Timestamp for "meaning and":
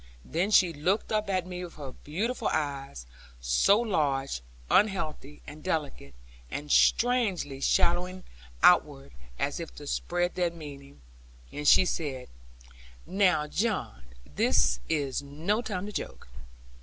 10.49-11.67